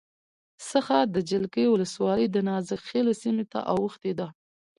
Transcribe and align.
څخه 0.69 0.97
د 1.13 1.15
جلگې 1.29 1.65
ولسوالی 1.69 2.27
دنازک 2.29 2.79
خیلو 2.89 3.11
سیمې 3.21 3.45
ته 3.51 3.59
اوښتې 3.73 4.11
ده 4.19 4.27